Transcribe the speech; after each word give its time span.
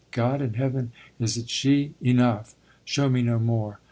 God 0.09 0.41
in 0.41 0.55
Heaven, 0.55 0.91
is 1.19 1.37
it 1.37 1.47
she? 1.47 1.93
Enough! 2.01 2.55
Show 2.85 3.07
me 3.07 3.21
no 3.21 3.37
more. 3.37 3.79